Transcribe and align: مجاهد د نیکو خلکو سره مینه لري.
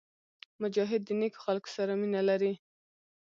مجاهد 0.61 1.01
د 1.05 1.09
نیکو 1.19 1.39
خلکو 1.45 1.69
سره 1.77 1.91
مینه 2.01 2.21
لري. 2.29 2.53